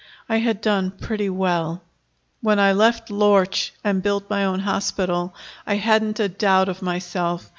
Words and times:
I 0.27 0.37
had 0.37 0.61
done 0.61 0.89
pretty 0.99 1.29
well. 1.29 1.83
When 2.41 2.57
I 2.57 2.71
left 2.73 3.11
Lorch 3.11 3.71
and 3.83 4.01
built 4.01 4.31
my 4.31 4.43
own 4.45 4.61
hospital, 4.61 5.35
I 5.67 5.75
hadn't 5.75 6.19
a 6.19 6.27
doubt 6.27 6.69
of 6.69 6.81
myself. 6.81 7.47